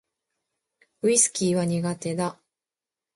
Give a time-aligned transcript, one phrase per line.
[1.03, 2.39] ウィスキーは苦手だ